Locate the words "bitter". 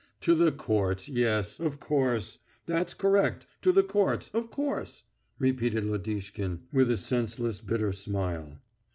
7.61-7.91